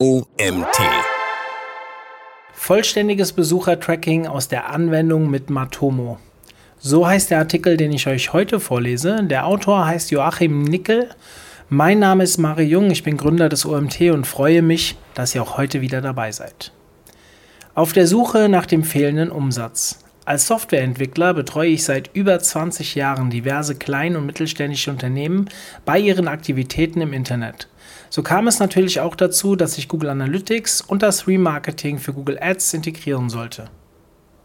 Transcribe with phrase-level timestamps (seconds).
[0.00, 0.78] OMT.
[2.52, 6.20] Vollständiges Besuchertracking aus der Anwendung mit Matomo.
[6.78, 9.24] So heißt der Artikel, den ich euch heute vorlese.
[9.24, 11.08] Der Autor heißt Joachim Nickel.
[11.68, 15.42] Mein Name ist Mari Jung, ich bin Gründer des OMT und freue mich, dass ihr
[15.42, 16.70] auch heute wieder dabei seid.
[17.74, 20.04] Auf der Suche nach dem fehlenden Umsatz.
[20.24, 25.48] Als Softwareentwickler betreue ich seit über 20 Jahren diverse klein- und mittelständische Unternehmen
[25.84, 27.66] bei ihren Aktivitäten im Internet.
[28.10, 32.38] So kam es natürlich auch dazu, dass ich Google Analytics und das Remarketing für Google
[32.40, 33.70] Ads integrieren sollte.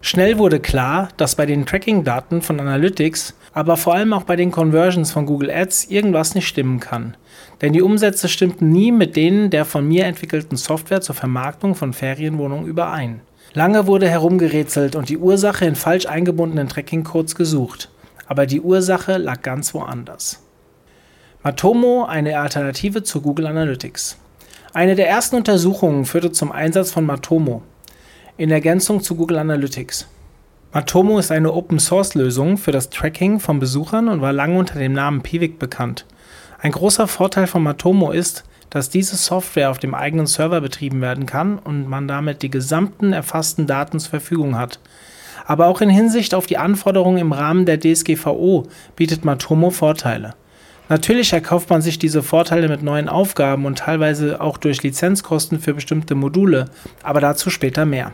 [0.06, 4.52] Schnell wurde klar, dass bei den Tracking-Daten von Analytics, aber vor allem auch bei den
[4.52, 7.16] Conversions von Google Ads irgendwas nicht stimmen kann.
[7.62, 11.94] Denn die Umsätze stimmten nie mit denen der von mir entwickelten Software zur Vermarktung von
[11.94, 13.22] Ferienwohnungen überein.
[13.54, 17.90] Lange wurde herumgerätselt und die Ursache in falsch eingebundenen Tracking-Codes gesucht.
[18.28, 20.43] Aber die Ursache lag ganz woanders.
[21.46, 24.18] Matomo eine Alternative zu Google Analytics.
[24.72, 27.64] Eine der ersten Untersuchungen führte zum Einsatz von Matomo
[28.38, 30.08] in Ergänzung zu Google Analytics.
[30.72, 35.22] Matomo ist eine Open-Source-Lösung für das Tracking von Besuchern und war lange unter dem Namen
[35.22, 36.06] Piwik bekannt.
[36.62, 41.26] Ein großer Vorteil von Matomo ist, dass diese Software auf dem eigenen Server betrieben werden
[41.26, 44.80] kann und man damit die gesamten erfassten Daten zur Verfügung hat.
[45.46, 48.64] Aber auch in Hinsicht auf die Anforderungen im Rahmen der DSGVO
[48.96, 50.36] bietet Matomo Vorteile.
[50.90, 55.74] Natürlich erkauft man sich diese Vorteile mit neuen Aufgaben und teilweise auch durch Lizenzkosten für
[55.74, 56.66] bestimmte Module,
[57.02, 58.12] aber dazu später mehr.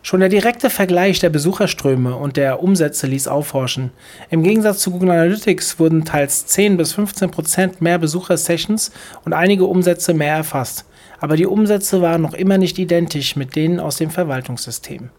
[0.00, 3.90] Schon der direkte Vergleich der Besucherströme und der Umsätze ließ aufhorchen.
[4.30, 8.92] Im Gegensatz zu Google Analytics wurden teils 10 bis 15 Prozent mehr Besuchersessions
[9.24, 10.86] und einige Umsätze mehr erfasst.
[11.20, 15.10] Aber die Umsätze waren noch immer nicht identisch mit denen aus dem Verwaltungssystem.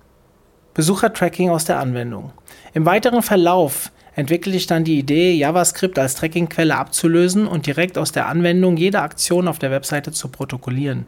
[0.73, 2.31] Besuchertracking aus der Anwendung.
[2.73, 8.11] Im weiteren Verlauf entwickelte ich dann die Idee, JavaScript als Trackingquelle abzulösen und direkt aus
[8.11, 11.07] der Anwendung jede Aktion auf der Webseite zu protokollieren.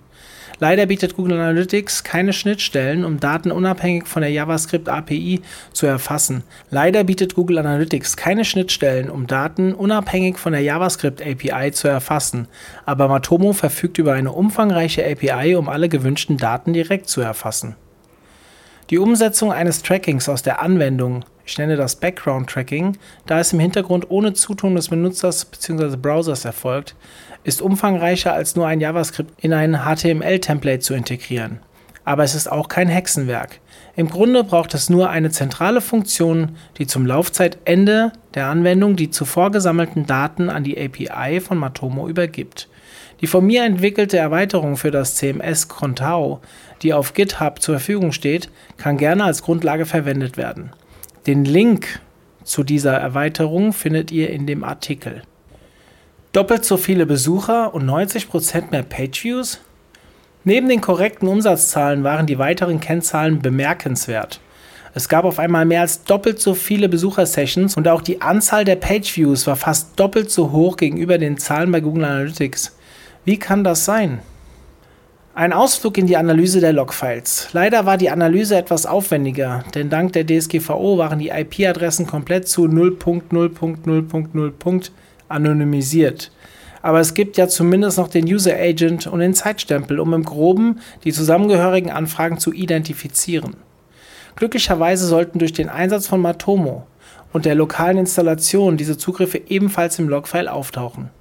[0.61, 5.41] Leider bietet Google Analytics keine Schnittstellen, um Daten unabhängig von der JavaScript API
[5.73, 6.43] zu erfassen.
[6.69, 12.47] Leider bietet Google Analytics keine Schnittstellen, um Daten unabhängig von der JavaScript API zu erfassen.
[12.85, 17.75] Aber Matomo verfügt über eine umfangreiche API, um alle gewünschten Daten direkt zu erfassen.
[18.91, 23.59] Die Umsetzung eines Trackings aus der Anwendung, ich nenne das Background Tracking, da es im
[23.61, 25.95] Hintergrund ohne Zutun des Benutzers bzw.
[25.95, 26.97] Browsers erfolgt,
[27.45, 31.61] ist umfangreicher als nur ein JavaScript in ein HTML-Template zu integrieren.
[32.03, 33.61] Aber es ist auch kein Hexenwerk.
[33.95, 39.51] Im Grunde braucht es nur eine zentrale Funktion, die zum Laufzeitende der Anwendung die zuvor
[39.51, 42.67] gesammelten Daten an die API von Matomo übergibt.
[43.21, 46.41] Die von mir entwickelte Erweiterung für das CMS Contao,
[46.81, 50.71] die auf GitHub zur Verfügung steht, kann gerne als Grundlage verwendet werden.
[51.27, 51.99] Den Link
[52.43, 55.21] zu dieser Erweiterung findet ihr in dem Artikel.
[56.31, 59.59] Doppelt so viele Besucher und 90% mehr Pageviews?
[60.43, 64.39] Neben den korrekten Umsatzzahlen waren die weiteren Kennzahlen bemerkenswert.
[64.95, 68.77] Es gab auf einmal mehr als doppelt so viele Besuchersessions und auch die Anzahl der
[68.77, 72.75] Pageviews war fast doppelt so hoch gegenüber den Zahlen bei Google Analytics.
[73.23, 74.17] Wie kann das sein?
[75.35, 77.49] Ein Ausflug in die Analyse der Logfiles.
[77.53, 82.65] Leider war die Analyse etwas aufwendiger, denn dank der DSGVO waren die IP-Adressen komplett zu
[82.65, 84.89] 0.0.0.0
[85.29, 86.31] anonymisiert.
[86.81, 90.79] Aber es gibt ja zumindest noch den User Agent und den Zeitstempel, um im Groben
[91.03, 93.57] die zusammengehörigen Anfragen zu identifizieren.
[94.35, 96.87] Glücklicherweise sollten durch den Einsatz von Matomo
[97.33, 101.11] und der lokalen Installation diese Zugriffe ebenfalls im Logfile auftauchen.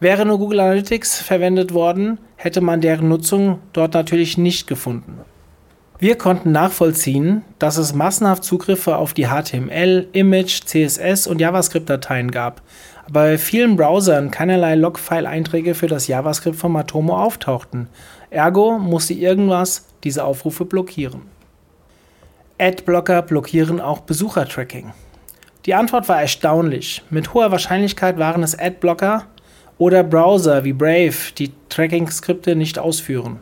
[0.00, 5.20] Wäre nur Google Analytics verwendet worden, hätte man deren Nutzung dort natürlich nicht gefunden.
[5.98, 12.62] Wir konnten nachvollziehen, dass es massenhaft Zugriffe auf die HTML, Image, CSS und JavaScript-Dateien gab,
[13.06, 17.88] aber bei vielen Browsern keinerlei Logfile-Einträge für das JavaScript von Matomo auftauchten.
[18.30, 21.22] Ergo musste irgendwas diese Aufrufe blockieren.
[22.58, 24.92] Adblocker blockieren auch Besuchertracking.
[25.66, 27.02] Die Antwort war erstaunlich.
[27.10, 29.26] Mit hoher Wahrscheinlichkeit waren es Adblocker
[29.78, 33.38] oder Browser wie Brave, die Tracking-Skripte nicht ausführen.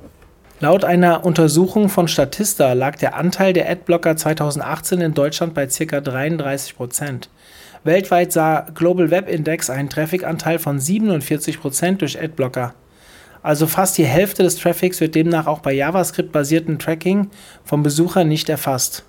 [0.60, 6.00] Laut einer Untersuchung von Statista lag der Anteil der Adblocker 2018 in Deutschland bei ca.
[6.00, 7.28] 33 Prozent.
[7.84, 12.74] Weltweit sah Global Web Index einen Traffic-Anteil von 47% durch Adblocker.
[13.42, 17.30] Also fast die Hälfte des Traffics wird demnach auch bei JavaScript-basierten Tracking
[17.64, 19.04] vom Besucher nicht erfasst.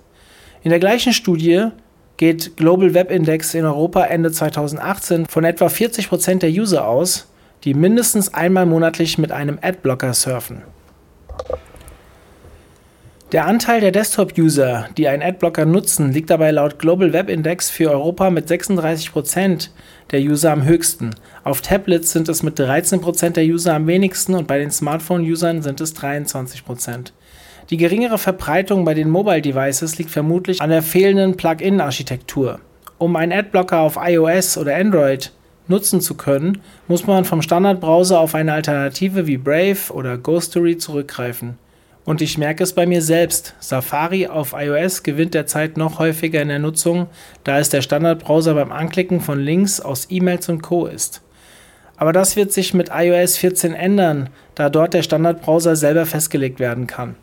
[0.64, 1.68] In der gleichen Studie
[2.16, 7.26] geht Global Web Index in Europa Ende 2018 von etwa 40% der User aus,
[7.64, 10.62] die mindestens einmal monatlich mit einem Adblocker surfen.
[13.32, 17.90] Der Anteil der Desktop-User, die einen Adblocker nutzen, liegt dabei laut Global Web Index für
[17.90, 19.70] Europa mit 36%
[20.12, 21.16] der User am höchsten.
[21.42, 25.80] Auf Tablets sind es mit 13% der User am wenigsten und bei den Smartphone-Usern sind
[25.80, 27.10] es 23%.
[27.70, 32.60] Die geringere Verbreitung bei den Mobile Devices liegt vermutlich an der fehlenden Plugin-Architektur.
[32.98, 35.32] Um einen Adblocker auf iOS oder Android
[35.66, 41.56] nutzen zu können, muss man vom Standardbrowser auf eine Alternative wie Brave oder Ghostery zurückgreifen.
[42.04, 43.54] Und ich merke es bei mir selbst.
[43.60, 47.06] Safari auf iOS gewinnt derzeit noch häufiger in der Nutzung,
[47.44, 50.84] da es der Standardbrowser beim Anklicken von Links aus E-Mails und Co.
[50.84, 51.22] ist.
[51.96, 56.86] Aber das wird sich mit iOS 14 ändern, da dort der Standardbrowser selber festgelegt werden
[56.86, 57.16] kann.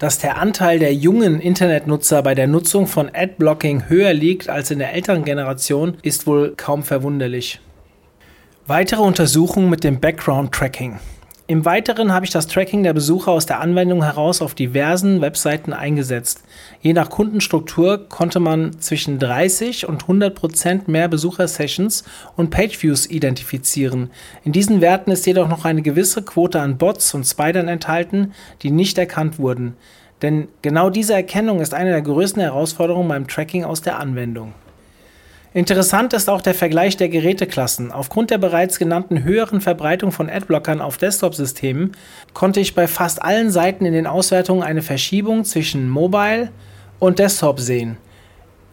[0.00, 4.78] Dass der Anteil der jungen Internetnutzer bei der Nutzung von Adblocking höher liegt als in
[4.78, 7.60] der älteren Generation, ist wohl kaum verwunderlich.
[8.66, 10.98] Weitere Untersuchungen mit dem Background Tracking.
[11.50, 15.72] Im Weiteren habe ich das Tracking der Besucher aus der Anwendung heraus auf diversen Webseiten
[15.72, 16.44] eingesetzt.
[16.80, 22.04] Je nach Kundenstruktur konnte man zwischen 30 und 100 Prozent mehr Besuchersessions
[22.36, 24.10] und Pageviews identifizieren.
[24.44, 28.32] In diesen Werten ist jedoch noch eine gewisse Quote an Bots und Spidern enthalten,
[28.62, 29.74] die nicht erkannt wurden.
[30.22, 34.54] Denn genau diese Erkennung ist eine der größten Herausforderungen beim Tracking aus der Anwendung.
[35.52, 37.90] Interessant ist auch der Vergleich der Geräteklassen.
[37.90, 41.96] Aufgrund der bereits genannten höheren Verbreitung von Adblockern auf Desktop-Systemen
[42.34, 46.50] konnte ich bei fast allen Seiten in den Auswertungen eine Verschiebung zwischen Mobile
[47.00, 47.96] und Desktop sehen.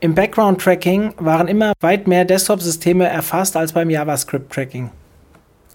[0.02, 4.92] Im Background-Tracking waren immer weit mehr Desktop-Systeme erfasst als beim JavaScript-Tracking.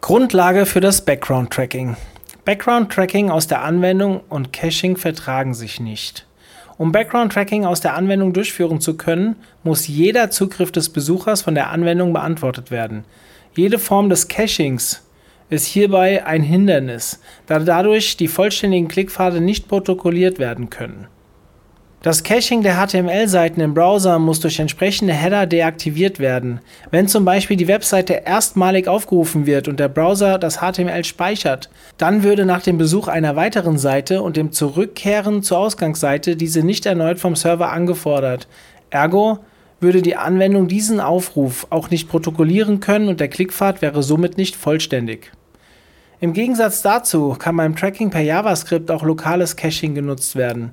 [0.00, 1.96] Grundlage für das Background-Tracking.
[2.44, 6.26] Background-Tracking aus der Anwendung und Caching vertragen sich nicht.
[6.82, 11.70] Um Background-Tracking aus der Anwendung durchführen zu können, muss jeder Zugriff des Besuchers von der
[11.70, 13.04] Anwendung beantwortet werden.
[13.54, 15.00] Jede Form des Cachings
[15.48, 21.06] ist hierbei ein Hindernis, da dadurch die vollständigen Klickpfade nicht protokolliert werden können.
[22.02, 26.58] Das Caching der HTML-Seiten im Browser muss durch entsprechende Header deaktiviert werden.
[26.90, 32.24] Wenn zum Beispiel die Webseite erstmalig aufgerufen wird und der Browser das HTML speichert, dann
[32.24, 37.20] würde nach dem Besuch einer weiteren Seite und dem Zurückkehren zur Ausgangsseite diese nicht erneut
[37.20, 38.48] vom Server angefordert.
[38.90, 39.38] Ergo
[39.78, 44.56] würde die Anwendung diesen Aufruf auch nicht protokollieren können und der Klickpfad wäre somit nicht
[44.56, 45.30] vollständig.
[46.18, 50.72] Im Gegensatz dazu kann beim Tracking per JavaScript auch lokales Caching genutzt werden.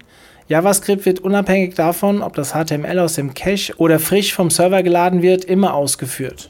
[0.49, 5.21] JavaScript wird unabhängig davon, ob das HTML aus dem Cache oder frisch vom Server geladen
[5.21, 6.49] wird, immer ausgeführt.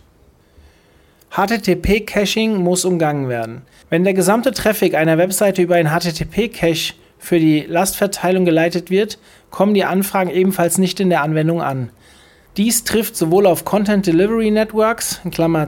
[1.31, 3.63] HTTP-Caching muss umgangen werden.
[3.89, 9.19] Wenn der gesamte Traffic einer Webseite über ein HTTP-Cache für die Lastverteilung geleitet wird,
[9.51, 11.89] kommen die Anfragen ebenfalls nicht in der Anwendung an.
[12.55, 15.19] Dies trifft sowohl auf Content Delivery Networks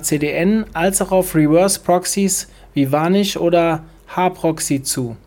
[0.03, 3.83] (CDN) als auch auf Reverse Proxies wie Vanish oder
[4.15, 5.17] Hproxy zu.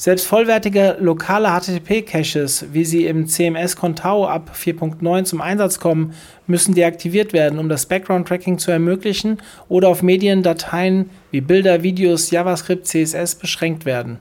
[0.00, 6.14] Selbst vollwertige lokale HTTP-Caches, wie sie im CMS Contao ab 4.9 zum Einsatz kommen,
[6.46, 12.86] müssen deaktiviert werden, um das Background-Tracking zu ermöglichen oder auf Mediendateien wie Bilder, Videos, JavaScript,
[12.86, 14.20] CSS beschränkt werden.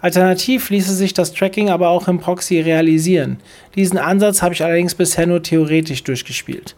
[0.00, 3.38] Alternativ ließe sich das Tracking aber auch im Proxy realisieren.
[3.74, 6.76] Diesen Ansatz habe ich allerdings bisher nur theoretisch durchgespielt.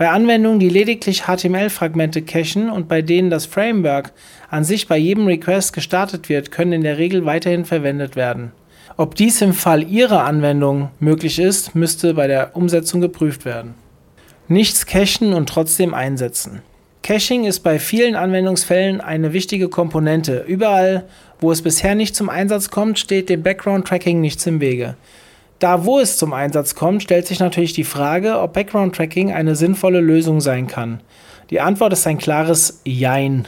[0.00, 4.12] Bei Anwendungen, die lediglich HTML-Fragmente cachen und bei denen das Framework
[4.48, 8.52] an sich bei jedem Request gestartet wird, können in der Regel weiterhin verwendet werden.
[8.96, 13.74] Ob dies im Fall Ihrer Anwendung möglich ist, müsste bei der Umsetzung geprüft werden.
[14.48, 16.62] Nichts cachen und trotzdem einsetzen.
[17.02, 20.46] Caching ist bei vielen Anwendungsfällen eine wichtige Komponente.
[20.48, 21.04] Überall,
[21.40, 24.96] wo es bisher nicht zum Einsatz kommt, steht dem Background-Tracking nichts im Wege.
[25.60, 29.54] Da, wo es zum Einsatz kommt, stellt sich natürlich die Frage, ob Background Tracking eine
[29.54, 31.00] sinnvolle Lösung sein kann.
[31.50, 33.46] Die Antwort ist ein klares Jein.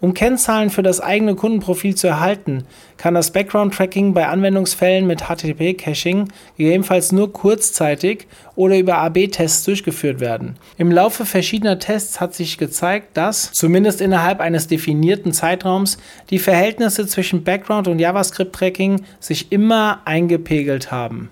[0.00, 2.64] Um Kennzahlen für das eigene Kundenprofil zu erhalten,
[2.96, 10.56] kann das Background-Tracking bei Anwendungsfällen mit HTTP-Caching gegebenenfalls nur kurzzeitig oder über AB-Tests durchgeführt werden.
[10.76, 15.98] Im Laufe verschiedener Tests hat sich gezeigt, dass, zumindest innerhalb eines definierten Zeitraums,
[16.30, 21.30] die Verhältnisse zwischen Background- und JavaScript-Tracking sich immer eingepegelt haben.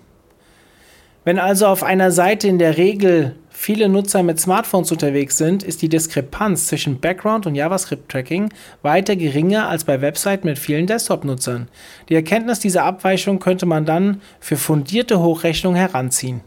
[1.25, 5.81] Wenn also auf einer Seite in der Regel viele Nutzer mit Smartphones unterwegs sind, ist
[5.81, 8.49] die Diskrepanz zwischen Background und JavaScript-Tracking
[8.81, 11.69] weiter geringer als bei Webseiten mit vielen Desktop-Nutzern.
[12.09, 16.41] Die Erkenntnis dieser Abweichung könnte man dann für fundierte Hochrechnungen heranziehen.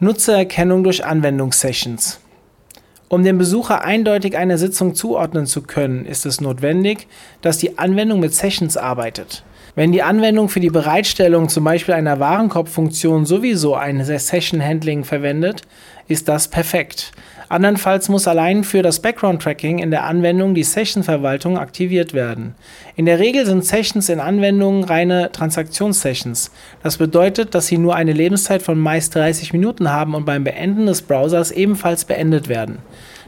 [0.00, 2.20] Nutzererkennung durch Anwendungssessions.
[3.08, 7.06] Um dem Besucher eindeutig eine Sitzung zuordnen zu können, ist es notwendig,
[7.40, 9.44] dass die Anwendung mit Sessions arbeitet.
[9.76, 15.62] Wenn die Anwendung für die Bereitstellung zum Beispiel einer Warenkorbfunktion sowieso ein Session Handling verwendet,
[16.08, 17.12] ist das perfekt.
[17.48, 22.56] Andernfalls muss allein für das Background-Tracking in der Anwendung die Session-Verwaltung aktiviert werden.
[22.96, 26.50] In der Regel sind Sessions in Anwendungen reine Transaktionssessions.
[26.82, 30.86] Das bedeutet, dass sie nur eine Lebenszeit von meist 30 Minuten haben und beim Beenden
[30.86, 32.78] des Browsers ebenfalls beendet werden.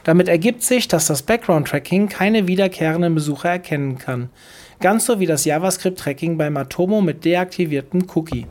[0.03, 4.31] Damit ergibt sich, dass das Background-Tracking keine wiederkehrenden Besucher erkennen kann.
[4.81, 8.47] Ganz so wie das JavaScript-Tracking bei Matomo mit deaktiviertem Cookie.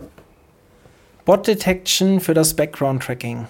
[1.25, 3.47] Bot Detection für das Background-Tracking.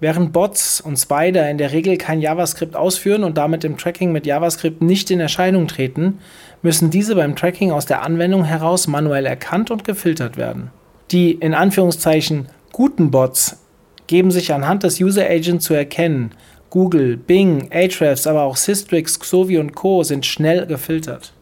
[0.00, 4.24] Während Bots und Spider in der Regel kein JavaScript ausführen und damit im Tracking mit
[4.24, 6.20] JavaScript nicht in Erscheinung treten,
[6.62, 10.70] müssen diese beim Tracking aus der Anwendung heraus manuell erkannt und gefiltert werden.
[11.10, 13.58] Die in Anführungszeichen guten Bots
[14.06, 16.32] geben sich anhand des User Agent zu erkennen.
[16.70, 20.02] Google, Bing, Ahrefs, aber auch Systrix, Xovi und Co.
[20.02, 21.34] sind schnell gefiltert.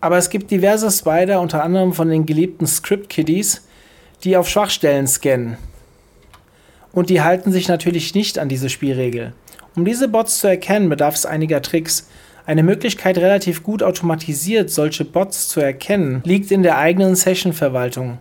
[0.00, 3.68] Aber es gibt diverse Spider, unter anderem von den geliebten Script Kiddies,
[4.24, 5.58] die auf Schwachstellen scannen
[6.92, 9.32] und die halten sich natürlich nicht an diese Spielregel.
[9.76, 12.08] Um diese Bots zu erkennen, bedarf es einiger Tricks.
[12.46, 18.18] Eine Möglichkeit, relativ gut automatisiert solche Bots zu erkennen, liegt in der eigenen Session-Verwaltung.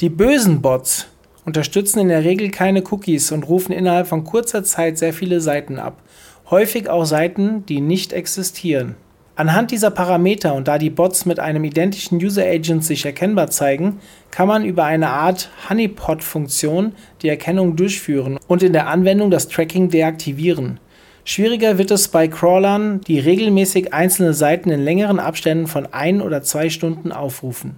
[0.00, 1.06] Die bösen Bots
[1.46, 5.78] unterstützen in der Regel keine Cookies und rufen innerhalb von kurzer Zeit sehr viele Seiten
[5.78, 6.02] ab.
[6.50, 8.96] Häufig auch Seiten, die nicht existieren.
[9.40, 13.98] Anhand dieser Parameter und da die Bots mit einem identischen User Agent sich erkennbar zeigen,
[14.30, 16.92] kann man über eine Art Honeypot-Funktion
[17.22, 20.78] die Erkennung durchführen und in der Anwendung das Tracking deaktivieren.
[21.24, 26.42] Schwieriger wird es bei Crawlern, die regelmäßig einzelne Seiten in längeren Abständen von ein oder
[26.42, 27.76] zwei Stunden aufrufen.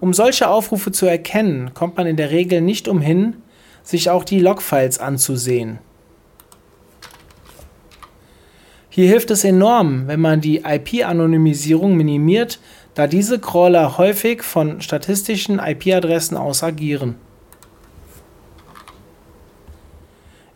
[0.00, 3.38] Um solche Aufrufe zu erkennen, kommt man in der Regel nicht umhin,
[3.82, 5.80] sich auch die Logfiles anzusehen.
[8.94, 12.60] Hier hilft es enorm, wenn man die IP-Anonymisierung minimiert,
[12.94, 17.16] da diese Crawler häufig von statistischen IP-Adressen aus agieren.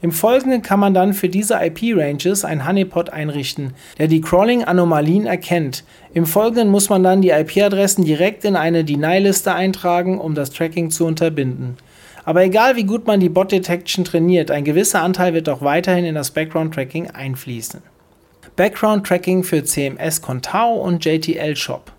[0.00, 5.82] Im Folgenden kann man dann für diese IP-Ranges ein Honeypot einrichten, der die Crawling-Anomalien erkennt.
[6.14, 10.92] Im Folgenden muss man dann die IP-Adressen direkt in eine Deny-Liste eintragen, um das Tracking
[10.92, 11.76] zu unterbinden.
[12.24, 16.14] Aber egal wie gut man die Bot-Detection trainiert, ein gewisser Anteil wird auch weiterhin in
[16.14, 17.82] das Background-Tracking einfließen.
[18.58, 21.92] Background Tracking für CMS Contao und JTL Shop.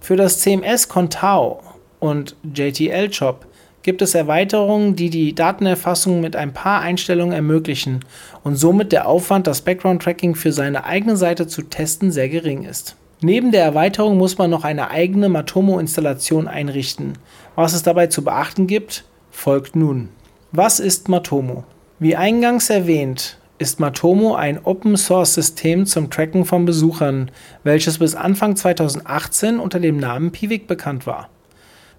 [0.00, 1.62] Für das CMS Contao
[2.00, 3.44] und JTL Shop
[3.82, 8.06] gibt es Erweiterungen, die die Datenerfassung mit ein paar Einstellungen ermöglichen
[8.42, 12.64] und somit der Aufwand, das Background Tracking für seine eigene Seite zu testen, sehr gering
[12.64, 12.96] ist.
[13.20, 17.18] Neben der Erweiterung muss man noch eine eigene Matomo-Installation einrichten.
[17.54, 20.08] Was es dabei zu beachten gibt, folgt nun.
[20.52, 21.64] Was ist Matomo?
[21.98, 27.30] Wie eingangs erwähnt, ist Matomo ein Open-Source-System zum Tracken von Besuchern,
[27.62, 31.28] welches bis Anfang 2018 unter dem Namen Piwik bekannt war.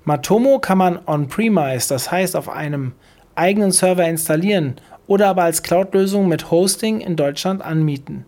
[0.03, 2.91] Matomo kann man on-premise, das heißt auf einem
[3.35, 4.75] eigenen Server installieren
[5.07, 8.25] oder aber als Cloud-Lösung mit Hosting in Deutschland anmieten.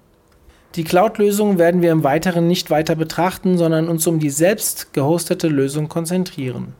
[0.76, 5.50] Die Cloud-Lösung werden wir im Weiteren nicht weiter betrachten, sondern uns um die selbst gehostete
[5.50, 6.74] Lösung konzentrieren.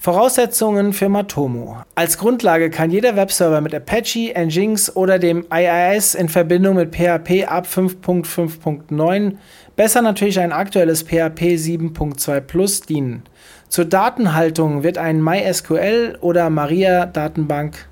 [0.00, 1.78] Voraussetzungen für Matomo.
[1.96, 7.46] Als Grundlage kann jeder Webserver mit Apache, Nginx oder dem IIS in Verbindung mit PHP
[7.48, 9.32] ab 5.5.9,
[9.74, 13.24] besser natürlich ein aktuelles PHP 7.2 Plus dienen.
[13.68, 17.88] Zur Datenhaltung wird ein MySQL oder Maria Datenbank,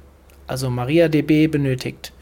[0.47, 2.13] also MariaDB benötigt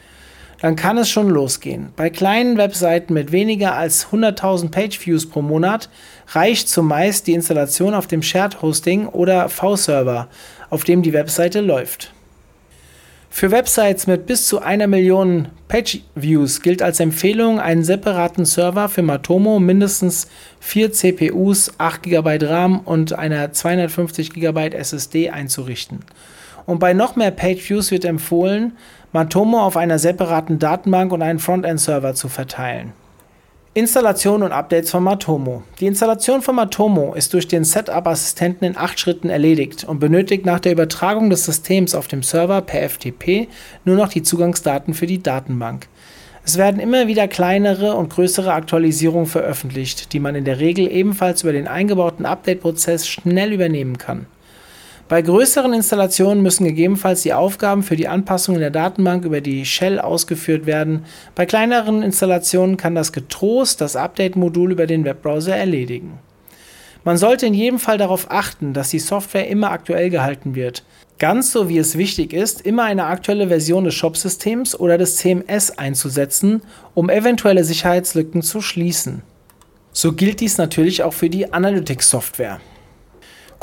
[0.65, 1.91] dann kann es schon losgehen.
[1.95, 5.91] Bei kleinen Webseiten mit weniger als 100.000 Pageviews pro Monat
[6.29, 10.29] reicht zumeist die Installation auf dem Shared Hosting oder V-Server,
[10.71, 12.15] auf dem die Webseite läuft.
[13.29, 19.03] Für Websites mit bis zu einer Million Pageviews gilt als Empfehlung, einen separaten Server für
[19.03, 20.29] Matomo, mindestens
[20.61, 25.99] 4 CPUs, 8 GB RAM und einer 250 GB SSD einzurichten.
[26.67, 28.73] Und bei noch mehr Pageviews wird empfohlen,
[29.13, 32.93] Matomo auf einer separaten Datenbank und einen Frontend-Server zu verteilen.
[33.77, 35.65] Installation und Updates von Matomo.
[35.81, 40.61] Die Installation von Matomo ist durch den Setup-Assistenten in acht Schritten erledigt und benötigt nach
[40.61, 43.49] der Übertragung des Systems auf dem Server per FTP
[43.85, 45.89] nur noch die Zugangsdaten für die Datenbank.
[46.45, 51.43] Es werden immer wieder kleinere und größere Aktualisierungen veröffentlicht, die man in der Regel ebenfalls
[51.43, 54.27] über den eingebauten Update-Prozess schnell übernehmen kann.
[55.07, 59.67] Bei größeren Installationen müssen gegebenenfalls die Aufgaben für die Anpassung in der Datenbank über die
[59.67, 61.05] Shell ausgeführt werden.
[61.35, 66.19] Bei kleineren Installationen kann das getrost das Update-Modul über den Webbrowser erledigen.
[67.05, 70.85] Man sollte in jedem Fall darauf achten, dass die Software immer aktuell gehalten wird.
[71.19, 75.71] Ganz so wie es wichtig ist, immer eine aktuelle Version des Shop-Systems oder des CMS
[75.71, 76.63] einzusetzen,
[76.95, 79.23] um eventuelle Sicherheitslücken zu schließen.
[79.93, 82.59] So gilt dies natürlich auch für die Analytics-Software.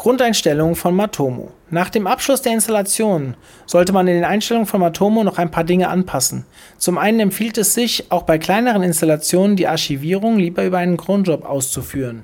[0.02, 1.52] Grundeinstellungen von Matomo.
[1.70, 3.36] Nach dem Abschluss der Installation
[3.68, 6.48] sollte man in den Einstellungen von Matomo noch ein paar Dinge anpassen.
[6.80, 11.46] Zum einen empfiehlt es sich, auch bei kleineren Installationen die Archivierung lieber über einen Cronjob
[11.46, 12.24] auszuführen,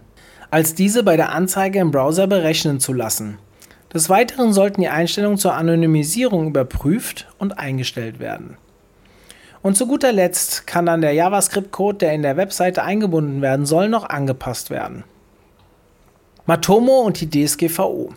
[0.49, 3.37] als diese bei der Anzeige im Browser berechnen zu lassen.
[3.93, 8.57] Des Weiteren sollten die Einstellungen zur Anonymisierung überprüft und eingestellt werden.
[9.61, 13.87] Und zu guter Letzt kann dann der JavaScript-Code, der in der Webseite eingebunden werden soll,
[13.87, 15.03] noch angepasst werden.
[16.47, 18.13] Matomo und die DSGVO.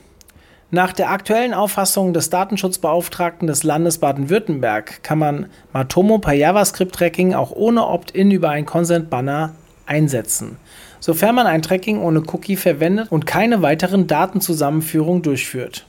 [0.70, 7.50] Nach der aktuellen Auffassung des Datenschutzbeauftragten des Landes Baden-Württemberg kann man Matomo per JavaScript-Tracking auch
[7.50, 10.58] ohne Opt-in über ein Consent-Banner einsetzen,
[11.00, 15.84] sofern man ein Tracking ohne Cookie verwendet und keine weiteren Datenzusammenführungen durchführt.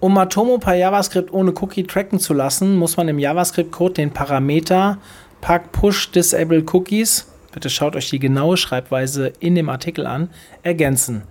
[0.00, 4.96] Um Matomo per JavaScript ohne Cookie tracken zu lassen, muss man im JavaScript-Code den Parameter
[5.42, 7.26] pack push disable cookies
[7.56, 10.28] bitte schaut euch die genaue Schreibweise in dem Artikel an,
[10.62, 11.22] ergänzen.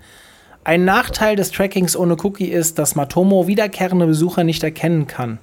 [0.63, 5.37] Ein Nachteil des Trackings ohne Cookie ist, dass Matomo wiederkehrende Besucher nicht erkennen kann.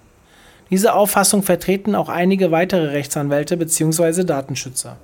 [0.71, 4.25] Diese Auffassung vertreten auch einige weitere Rechtsanwälte bzw.
[4.25, 4.97] Datenschützer.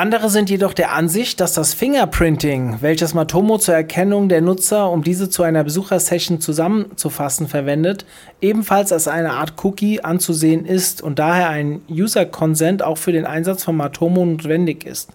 [0.00, 5.04] Andere sind jedoch der Ansicht, dass das Fingerprinting, welches Matomo zur Erkennung der Nutzer, um
[5.04, 8.06] diese zu einer Besuchersession zusammenzufassen, verwendet,
[8.40, 13.26] ebenfalls als eine Art Cookie anzusehen ist und daher ein User Consent auch für den
[13.26, 15.10] Einsatz von Matomo notwendig ist.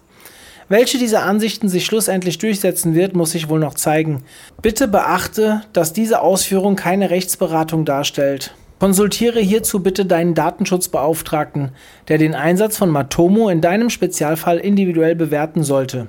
[0.68, 4.22] Welche dieser Ansichten sich schlussendlich durchsetzen wird, muss sich wohl noch zeigen.
[4.62, 8.54] Bitte beachte, dass diese Ausführung keine Rechtsberatung darstellt.
[8.78, 11.70] Konsultiere hierzu bitte deinen Datenschutzbeauftragten,
[12.08, 16.08] der den Einsatz von Matomo in deinem Spezialfall individuell bewerten sollte.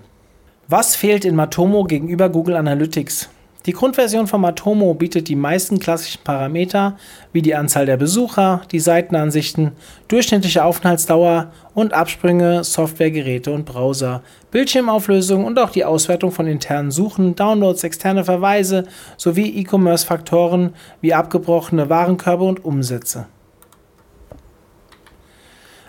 [0.68, 3.30] Was fehlt in Matomo gegenüber Google Analytics?
[3.68, 6.96] Die Grundversion von Matomo bietet die meisten klassischen Parameter
[7.34, 9.74] wie die Anzahl der Besucher, die Seitenansichten,
[10.08, 17.36] durchschnittliche Aufenthaltsdauer und Absprünge, Softwaregeräte und Browser, Bildschirmauflösung und auch die Auswertung von internen Suchen,
[17.36, 18.86] Downloads, externe Verweise
[19.18, 23.26] sowie E-Commerce-Faktoren wie abgebrochene Warenkörbe und Umsätze.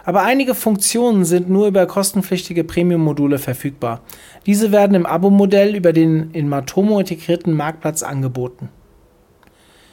[0.08, 4.00] Aber einige Funktionen sind nur über kostenpflichtige Premium-Module verfügbar.
[4.46, 8.70] Diese werden im Abo-Modell über den in Matomo integrierten Marktplatz angeboten.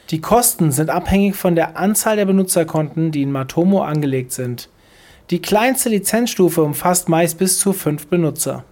[0.08, 4.70] Die Kosten sind abhängig von der Anzahl der Benutzerkonten, die in Matomo angelegt sind.
[5.28, 8.64] Die kleinste Lizenzstufe umfasst meist bis zu fünf Benutzer.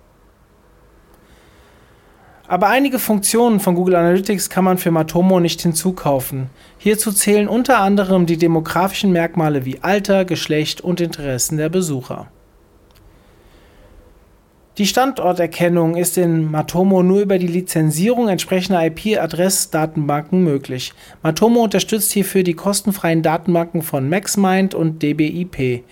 [2.46, 6.50] Aber einige Funktionen von Google Analytics kann man für Matomo nicht hinzukaufen.
[6.76, 12.28] Hierzu zählen unter anderem die demografischen Merkmale wie Alter, Geschlecht und Interessen der Besucher.
[14.76, 20.92] Die Standorterkennung ist in Matomo nur über die Lizenzierung entsprechender IP-Adressdatenbanken möglich.
[21.22, 25.84] Matomo unterstützt hierfür die kostenfreien Datenbanken von MaxMind und DBIP,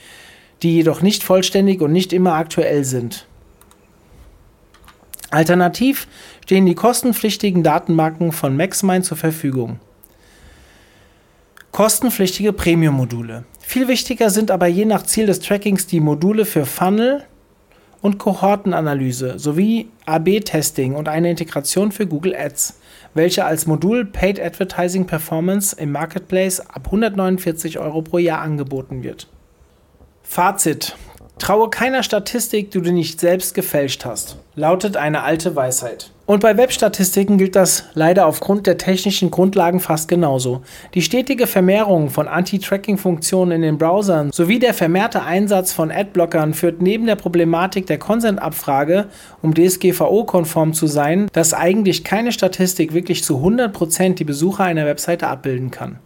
[0.62, 3.26] die jedoch nicht vollständig und nicht immer aktuell sind.
[5.32, 6.06] Alternativ
[6.42, 9.81] stehen die kostenpflichtigen Datenbanken von MaxMind zur Verfügung.
[11.70, 13.44] Kostenpflichtige Premium-Module.
[13.61, 17.24] Viel wichtiger sind aber je nach Ziel des Trackings die Module für Funnel
[18.02, 22.78] und Kohortenanalyse sowie AB-Testing und eine Integration für Google Ads,
[23.14, 29.28] welche als Modul Paid Advertising Performance im Marketplace ab 149 Euro pro Jahr angeboten wird.
[30.22, 30.96] Fazit.
[31.38, 36.10] Traue keiner Statistik, die du nicht selbst gefälscht hast, lautet eine alte Weisheit.
[36.24, 40.62] Und bei Webstatistiken gilt das leider aufgrund der technischen Grundlagen fast genauso.
[40.94, 46.80] Die stetige Vermehrung von Anti-Tracking-Funktionen in den Browsern sowie der vermehrte Einsatz von Adblockern führt
[46.80, 49.06] neben der Problematik der Consent-Abfrage,
[49.42, 55.26] um DSGVO-konform zu sein, dass eigentlich keine Statistik wirklich zu 100% die Besucher einer Webseite
[55.26, 55.98] abbilden kann.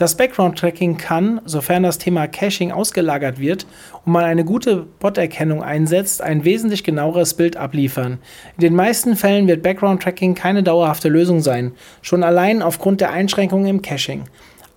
[0.00, 3.66] Das Background-Tracking kann, sofern das Thema Caching ausgelagert wird
[4.06, 8.16] und man eine gute Bot-Erkennung einsetzt, ein wesentlich genaueres Bild abliefern.
[8.56, 13.66] In den meisten Fällen wird Background-Tracking keine dauerhafte Lösung sein, schon allein aufgrund der Einschränkungen
[13.66, 14.22] im Caching.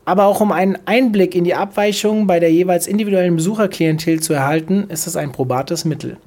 [0.04, 4.88] Aber auch um einen Einblick in die Abweichungen bei der jeweils individuellen Besucherklientel zu erhalten,
[4.90, 6.18] ist es ein probates Mittel.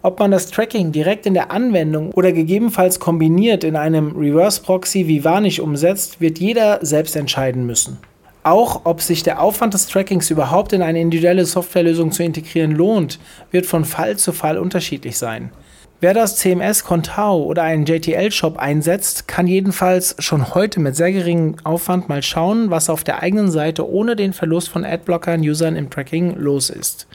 [0.00, 5.06] Ob man das Tracking direkt in der Anwendung oder gegebenenfalls kombiniert in einem Reverse Proxy
[5.06, 7.98] wie Varnish umsetzt, wird jeder selbst entscheiden müssen.
[8.44, 13.20] Auch ob sich der Aufwand des Trackings überhaupt in eine individuelle Softwarelösung zu integrieren lohnt,
[13.52, 15.52] wird von Fall zu Fall unterschiedlich sein.
[16.00, 21.54] Wer das CMS Contao oder einen JTL-Shop einsetzt, kann jedenfalls schon heute mit sehr geringem
[21.62, 26.34] Aufwand mal schauen, was auf der eigenen Seite ohne den Verlust von Adblockern-Usern im Tracking
[26.36, 27.06] los ist.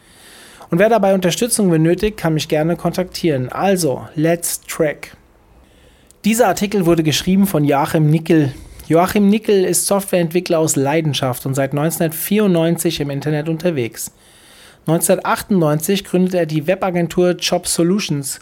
[0.70, 3.50] Und wer dabei Unterstützung benötigt, kann mich gerne kontaktieren.
[3.50, 5.18] Also, let's track.
[6.24, 8.54] Dieser Artikel wurde geschrieben von Joachim Nickel,
[8.88, 14.12] Joachim Nickel ist Softwareentwickler aus Leidenschaft und seit 1994 im Internet unterwegs.
[14.86, 18.40] 1998 gründete er die Webagentur Job Solutions.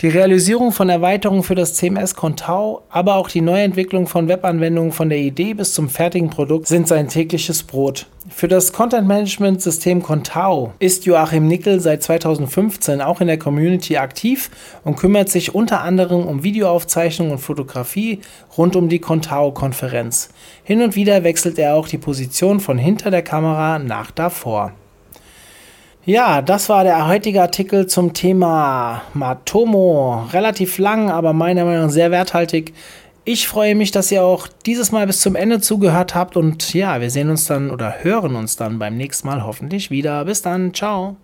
[0.00, 5.08] Die Realisierung von Erweiterungen für das CMS Contao, aber auch die Neuentwicklung von Webanwendungen von
[5.08, 8.06] der Idee bis zum fertigen Produkt sind sein tägliches Brot.
[8.28, 13.96] Für das Content Management System Contao ist Joachim Nickel seit 2015 auch in der Community
[13.96, 14.50] aktiv
[14.82, 18.20] und kümmert sich unter anderem um Videoaufzeichnung und Fotografie
[18.58, 20.30] rund um die Contao-Konferenz.
[20.64, 24.72] Hin und wieder wechselt er auch die Position von hinter der Kamera nach davor.
[26.06, 30.26] Ja, das war der heutige Artikel zum Thema Matomo.
[30.34, 32.74] Relativ lang, aber meiner Meinung nach sehr werthaltig.
[33.24, 37.00] Ich freue mich, dass ihr auch dieses Mal bis zum Ende zugehört habt und ja,
[37.00, 40.26] wir sehen uns dann oder hören uns dann beim nächsten Mal hoffentlich wieder.
[40.26, 41.16] Bis dann, ciao.